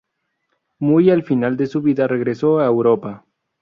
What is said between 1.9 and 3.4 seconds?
regresó a Europa.